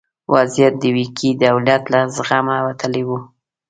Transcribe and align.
وضعیت 0.33 0.73
د 0.79 0.83
ویګي 0.95 1.31
دولت 1.45 1.83
له 1.93 1.99
زغمه 2.15 2.57
وتلی 2.67 3.03
و. 3.07 3.09